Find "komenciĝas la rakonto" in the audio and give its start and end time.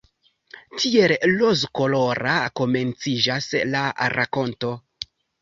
2.61-4.75